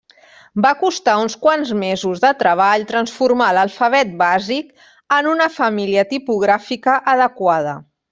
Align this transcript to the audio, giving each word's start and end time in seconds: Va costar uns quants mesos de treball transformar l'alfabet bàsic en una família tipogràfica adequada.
Va 0.65 0.69
costar 0.83 1.13
uns 1.23 1.33
quants 1.43 1.73
mesos 1.81 2.23
de 2.23 2.31
treball 2.39 2.85
transformar 2.91 3.49
l'alfabet 3.57 4.15
bàsic 4.23 4.71
en 5.19 5.29
una 5.33 5.49
família 5.59 6.07
tipogràfica 6.15 6.97
adequada. 7.15 7.77